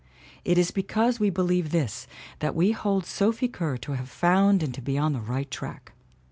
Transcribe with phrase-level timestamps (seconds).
[0.43, 2.07] It is because we be lieve this
[2.39, 5.91] that we hold Sophie Kerr to have found and to be on the right track.